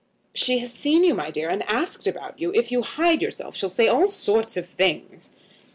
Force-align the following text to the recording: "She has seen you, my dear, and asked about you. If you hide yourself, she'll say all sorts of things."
"She 0.33 0.57
has 0.57 0.73
seen 0.73 1.03
you, 1.03 1.13
my 1.13 1.29
dear, 1.29 1.47
and 1.47 1.61
asked 1.69 2.07
about 2.07 2.39
you. 2.39 2.51
If 2.55 2.71
you 2.71 2.81
hide 2.81 3.21
yourself, 3.21 3.55
she'll 3.55 3.69
say 3.69 3.87
all 3.87 4.07
sorts 4.07 4.57
of 4.57 4.67
things." 4.69 5.29